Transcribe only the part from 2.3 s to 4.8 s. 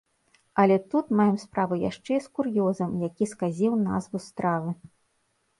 кур'ёзам, які сказіў назву стравы.